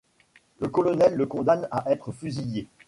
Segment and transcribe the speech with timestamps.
[0.61, 2.67] Le colonel le condamne à être fusillé.